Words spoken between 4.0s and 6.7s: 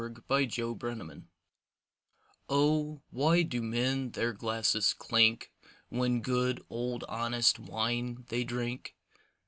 their glasses clink When good